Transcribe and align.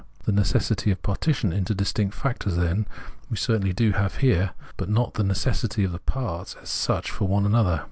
The 0.25 0.31
necessity 0.31 0.89
of 0.89 1.03
partition 1.03 1.53
into 1.53 1.75
distinct 1.75 2.15
factors, 2.15 2.55
then, 2.55 2.87
we 3.29 3.37
certainly 3.37 3.71
do 3.71 3.91
have 3.91 4.15
here; 4.15 4.53
but 4.75 4.89
not 4.89 5.13
the 5.13 5.23
necessity 5.23 5.83
of 5.83 5.91
the 5.91 5.99
parts 5.99 6.55
as 6.59 6.69
such 6.71 7.11
for 7.11 7.25
one 7.27 7.45
another. 7.45 7.79